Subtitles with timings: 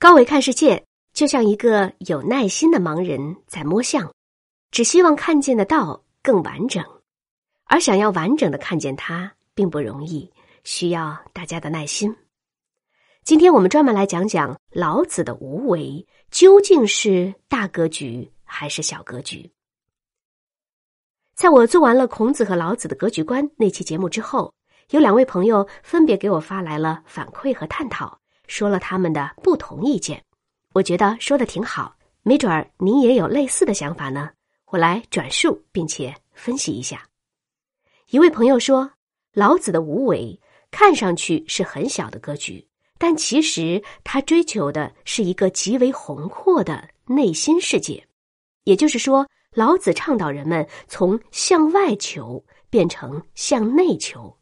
[0.00, 0.82] 高维看世界，
[1.12, 4.10] 就像一个有耐心的盲人在摸象，
[4.70, 6.82] 只希望看见的道更完整，
[7.66, 10.32] 而想要完整的看见它并不容易，
[10.64, 12.16] 需要大家的耐心。
[13.24, 19.52] 今天我们专门来讲讲老子的无为究竟是大格局还是小格局。
[21.34, 24.54] 在我做完了孔子和老子的格局观那期节目之后，
[24.92, 28.19] 有两位朋友分别给我发来了反馈和探讨。
[28.50, 30.20] 说了他们的不同意见，
[30.74, 31.94] 我觉得说的挺好，
[32.24, 34.28] 没准儿您也有类似的想法呢。
[34.66, 37.08] 我来转述并且分析一下。
[38.08, 38.90] 一位朋友说，
[39.32, 42.66] 老子的无为看上去是很小的格局，
[42.98, 48.04] 但其实他追求的是一个极为宏阔的内心世界。
[48.64, 54.36] 也就是说，老子倡导人们从向外求变成向内求，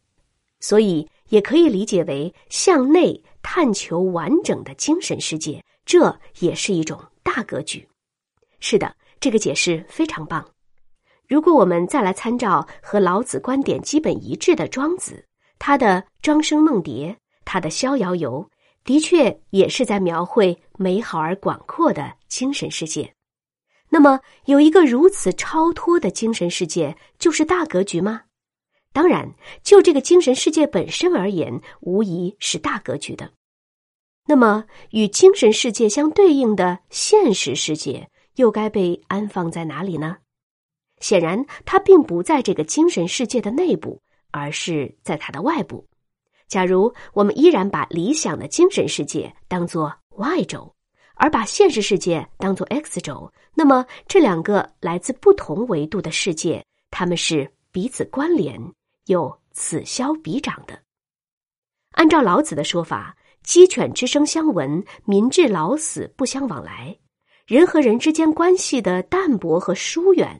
[0.61, 3.23] 所以也可以理解为向内。
[3.41, 7.88] 探求完整的精神世界，这也是一种大格局。
[8.61, 10.47] 是的，这个解释非常棒。
[11.27, 15.25] 如果我们再来参照和老子观点基本一致的庄子，
[15.58, 17.11] 他的《庄生梦蝶》，
[17.47, 18.44] 他的《逍遥游》，
[18.84, 23.14] 的确也是在描绘美好而广阔的精神世界。
[23.88, 28.25] 那么，有一个如此超脱的精神世界，就是大格局吗？
[28.92, 33.31] 当然，就这个精神世界本身而言，无疑是大格局的。
[34.27, 40.19] 那么，与精神世界相对应的现实世界又该被安放在哪里呢？
[41.00, 45.86] 显然，它并不在这个精神世界的内部，而是在它的外部。
[46.48, 50.75] 假如我们依然把理想的精神世界当作 Y 轴，
[51.14, 58.61] 而把现实世界当作 X 轴，那么这两个来自不同维度的世界，它们是彼此关联
[59.09, 60.81] 又此消彼长的。
[61.91, 63.15] 按照老子的说法。
[63.45, 66.98] 鸡犬之声相闻，民至老死不相往来。
[67.47, 70.39] 人和人之间关系的淡薄和疏远，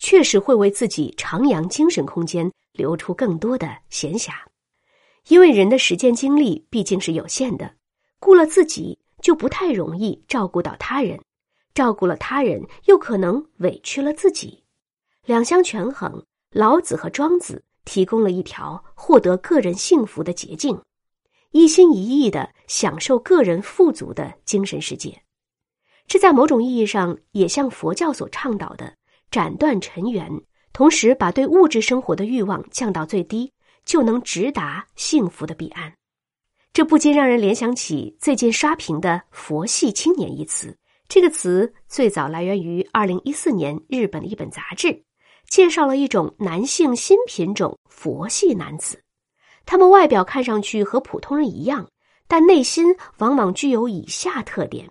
[0.00, 4.32] 确实会为自己徜徉精神空间留出更多的闲暇。
[5.28, 7.72] 因为人的时间精力毕竟是有限的，
[8.18, 11.20] 顾了自己就不太容易照顾到他人，
[11.72, 14.64] 照顾了他人又可能委屈了自己。
[15.24, 20.80] 两相权衡，老子和庄子提供了一条获得个人幸福的捷径。
[21.52, 25.22] 一心一意的享受个人富足的精神世界，
[26.06, 28.94] 这在某种意义上也像佛教所倡导的
[29.32, 30.30] 斩断尘缘，
[30.72, 33.52] 同时把对物质生活的欲望降到最低，
[33.84, 35.92] 就能直达幸福的彼岸。
[36.72, 40.78] 这不禁让人联想起最近刷屏的“佛系青年”一词。
[41.08, 45.02] 这个词最早来源于二零一四年日本的一本杂志，
[45.50, 49.02] 介绍了一种男性新品种——佛系男子。
[49.66, 51.86] 他们外表看上去和普通人一样，
[52.28, 52.86] 但内心
[53.18, 54.88] 往往具有以下特点：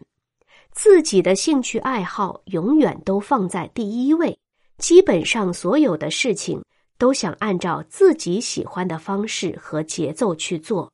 [0.74, 4.38] 自己的兴趣爱好永远都放在第一位，
[4.78, 6.62] 基本上所有的事情
[6.98, 10.92] 都想按照自己喜欢的方式和节奏去做，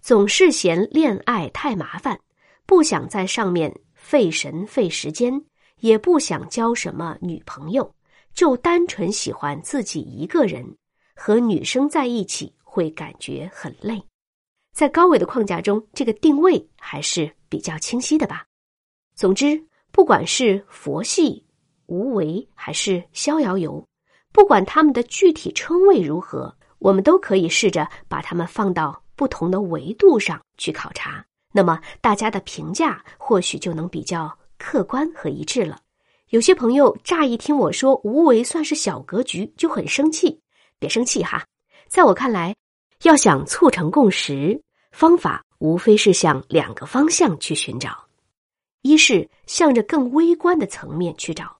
[0.00, 2.18] 总是嫌恋爱太麻烦，
[2.66, 5.40] 不想在上面费神费时间，
[5.78, 7.94] 也不想交什么女朋友，
[8.34, 10.76] 就单纯喜欢自己一个人
[11.14, 12.54] 和女生在一起。
[12.74, 14.02] 会感觉很累，
[14.72, 18.44] 在高维的框架中，这个定位还是比较清晰的吧。
[19.14, 21.46] 总之，不管是佛系、
[21.86, 23.86] 无为还是逍遥游，
[24.32, 31.24] 不管他们的具体称谓如何，我们都可以试着把它们放到不同的维度上去考察。
[31.52, 35.78] 那么，大家的评价或许就能比较客观和一致了。
[36.30, 40.40] 有些朋友乍一听我说无为算是小格局，就很生气。
[40.78, 41.44] 别生气哈，
[41.88, 42.54] 在我看来。
[43.02, 44.58] 要想促成共识，
[44.90, 48.06] 方法无非是向两个方向去寻找：
[48.80, 51.54] 一是向着更微观的层面去找，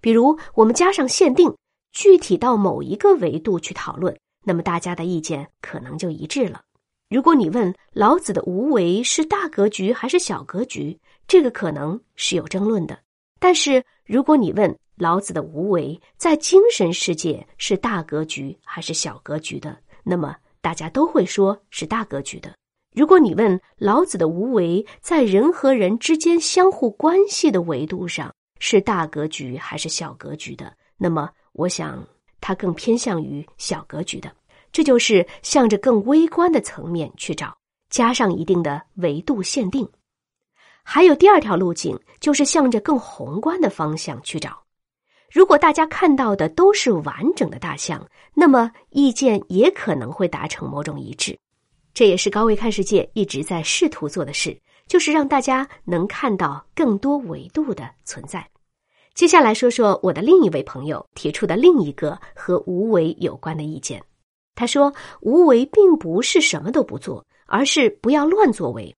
[0.00, 1.54] 比如我们加上限定，
[1.92, 6.62] 具体到某一个维度去讨论，那么大家的意见可能就一致了。
[7.10, 12.98] 如果你问老子的无为是大格局还是小格局，这个可能是有争论的。
[13.38, 20.36] 但是如果你问老子的无为在精神世界是大格局还是小格局的，那么。
[20.60, 22.52] 大家都会说是大格局的。
[22.92, 32.04] 如果你问老子的无为在人和人之间相互关系的维度上是大格局还是小格局的，那么我想
[32.40, 34.30] 他更偏向于小格局的。
[34.72, 37.56] 这就是向着更微观的层面去找，
[37.88, 39.88] 加上一定的维度限定。
[40.90, 44.58] 还有第二条路径，就是向着更宏观的方向去找。
[45.30, 51.38] 如果大家看到的都是完整的大象，那么意见也可能会达成某种一致。
[51.92, 58.48] 这也是高维看世界一直在试图做的事，就是让大家能看到更多维度的存在。
[59.12, 64.02] 接下来说说我的另一位朋友提出的另一个和无为有关的意见。
[64.54, 64.90] 他说
[65.20, 68.92] ：“无为并不是什么都不做，而是不要乱作为。”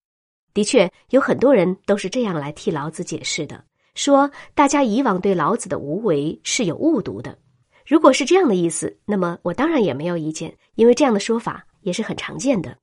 [0.52, 3.64] 的确，有很多人都是这样来替老子解释的，
[3.94, 7.38] 说大家以往对老子的无为是有误读的。
[7.87, 12.76] 如果是这样的意思，那么我当然也没有意见，因为这样的说法也是很常见的。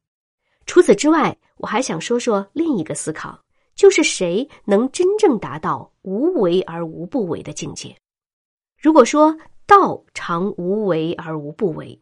[0.66, 3.40] 除此之外，我还想说说另一个思考，
[3.76, 7.96] 就是谁能真正达到无为而无不为的境界？
[8.78, 9.36] 如果说
[9.66, 11.98] 道常无为而无不为，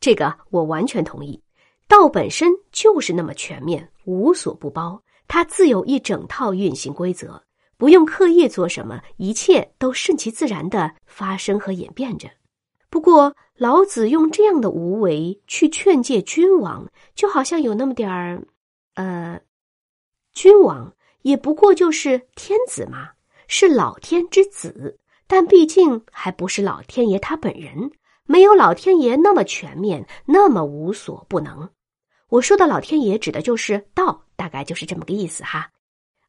[0.00, 1.40] 这个我完全同意。
[1.86, 7.42] 道本身就是那么全面，无所不包，它自有一整套运行规则，
[7.76, 12.28] 不用刻意做什么，一切都顺其自然的发生和演变着。
[12.90, 18.42] 不过，老子用这样的无为去劝诫君王，就好像有那么点儿，
[18.94, 19.40] 呃，
[20.32, 23.10] 君王也不过就是天子嘛，
[23.48, 27.90] 是老天之子，但毕竟还不是老天爷他本人，
[28.26, 31.70] 没有老天爷那么全面，那么无所不能。
[32.28, 35.70] 我说的老天爷指的就是道，大概就是这么个意思哈。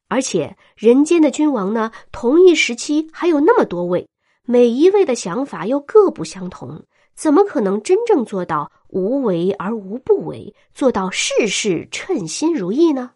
[0.08, 4.08] 而且，人间的君王呢，同一时期还有那么多位。
[4.44, 6.84] 每一位的想法又各不相同，
[7.16, 13.10] 怎么可能真正做到无为而无不为，做到事事称心如意呢？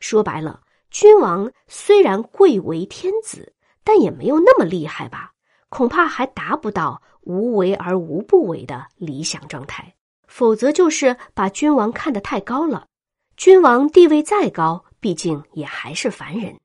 [0.00, 3.52] 说白了，君王虽然贵为天子，
[3.84, 5.32] 但也没有那么厉害吧？
[5.68, 9.94] 恐怕还达不到无为而无不为的理想状态。
[10.26, 12.86] 否则就是把君王看得太高了。
[13.36, 16.58] 君王地位再高，毕竟也还是凡人。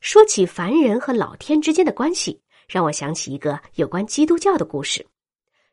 [0.00, 2.40] 说起凡人和老天之间的关系。
[2.68, 5.06] 让我想起一个有关基督教的故事，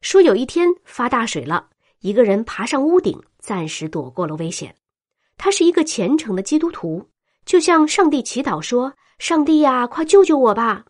[0.02, 1.68] 说有一天发大水了，
[2.02, 4.76] 一个人爬上屋顶，暂时躲过了危险。
[5.36, 7.10] 他是一个虔诚的基督徒，
[7.46, 10.86] 就向上帝祈祷说：“上帝呀，快救救我吧！”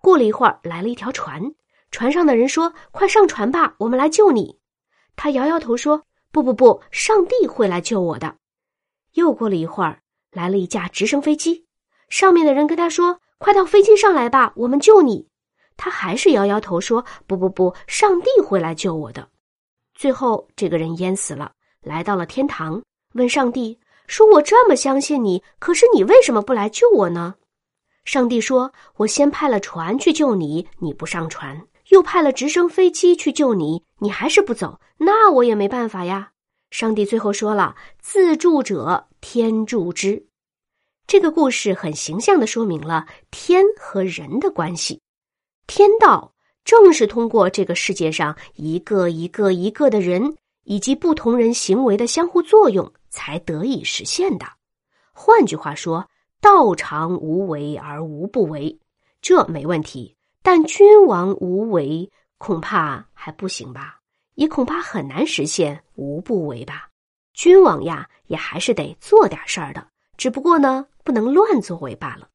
[0.00, 1.42] 过了一会儿，来了一条船，
[1.90, 4.58] 船上的人说：“快上船吧，我们来救你。”
[5.14, 8.34] 他摇摇头说：“不不不，上帝会来救我的。”
[9.14, 10.00] 又过了一会儿，
[10.30, 11.66] 来了一架直升飞机，
[12.08, 15.26] 上面的人跟他说：“快到飞机上来吧，我们救你。”
[15.76, 19.28] 他还是摇摇头说：“不不不，上帝会来救我的。”
[19.94, 22.82] 最后，这个人淹死了，来到了天堂，
[23.14, 27.36] 问上帝说：“我这么相信你，可是你为什么不来救我呢？”
[28.04, 31.56] 上帝说：“我先派了船去救你，你不上船；
[31.88, 36.32] 又派了直升飞机去救你，你还是不走，那我也没办法呀。”
[36.74, 40.26] 上帝最后说了：“自助者天助之。”
[41.06, 45.00] 这个故事很形象的说明了天和人的关系。
[45.68, 46.34] 天道
[46.64, 54.44] 正是通过这个世界上一个一个一个的人以及不同人行为的相互作用才得以实现的。
[55.12, 56.08] 换句话说，
[56.40, 58.80] 道常无为而无不为，
[59.22, 60.16] 这没问题。
[60.42, 64.00] 但君王无为恐怕还不行吧？
[64.34, 66.88] 也恐怕很难实现无不为吧？
[67.32, 69.86] 君王呀，也还是得做点事儿的，
[70.16, 72.28] 只不过呢，不能乱作为罢了。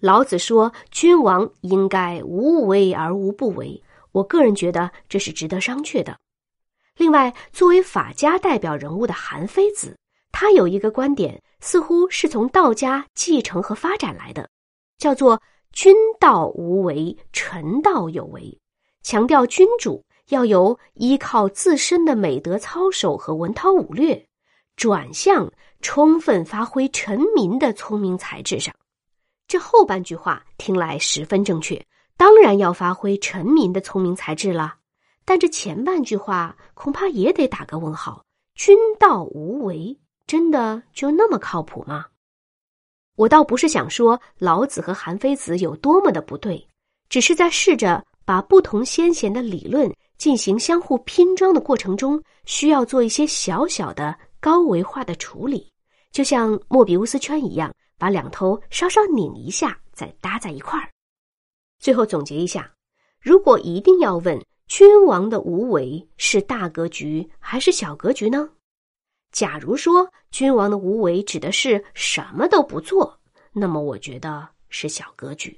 [0.00, 3.80] 老子说：“君王应该无为而无不为。”
[4.10, 6.18] 我个人觉得这是值得商榷的。
[6.96, 9.96] 另外，作为法家代表人物的韩非子，
[10.30, 14.50] 他有一个观点，似乎是从道家继承和发展来的，
[14.98, 15.40] 叫做
[15.72, 18.60] “君道无为，臣道有为”，
[19.02, 24.26] 强调君主要由依靠自身的美德操守和文韬武略，
[24.76, 28.74] 转向充分发挥臣民的聪明才智上。
[29.46, 31.84] 这后半句话听来十分正确，
[32.16, 34.76] 当然要发挥臣民的聪明才智了。
[35.24, 38.24] 但这前半句话恐怕也得打个问号：
[38.54, 42.06] 君道无为，真的就那么靠谱吗？
[43.16, 46.66] 我倒不是想说老子和韩非子有多么的不对，
[47.10, 55.68] 只是在试着把不同先贤的理论进行相互拼装的过程中，需要做一些小小的高维化的处理，
[56.12, 57.74] 就像莫比乌斯圈一样。
[57.98, 60.88] 把两头稍稍拧一下，再搭在一块儿。
[61.80, 62.72] 最后总结一下：
[63.20, 68.48] 如果一定要问君王的无为是大格局还是小格局呢？
[69.32, 73.18] 假如说君王的无为指的是什么都不做，
[73.52, 75.50] 那么我觉得是小格局；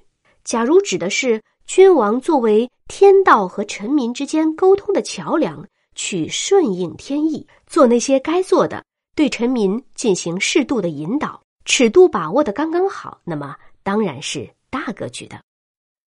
[0.42, 8.84] 假如指的是君王作为天道和臣民之间沟通的桥梁，去顺应天意，做那些该做的，
[9.16, 11.42] 对臣民进行适度的引导。
[11.64, 15.42] 尺度把握的刚刚好，那么当然是大格局的。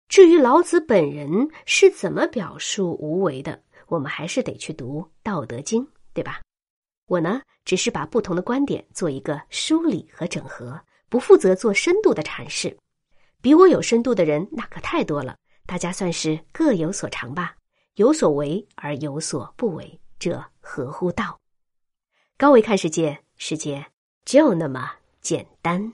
[0.09, 5.83] 至于老子本人是怎么表述无为的，我们还是得去读《道德经》，
[6.13, 6.41] 对吧？
[7.09, 12.77] 我呢，只是把不同的观点做一个梳理和整合，不负责做深度的阐释。
[13.41, 15.37] 比我有深度的人那可太多了，
[15.67, 17.57] 大家算是各有所长吧，
[17.95, 21.41] 有所为而有所不为，这合乎道。
[22.39, 23.87] 高维看世界，世界
[24.25, 25.93] 就那么简单。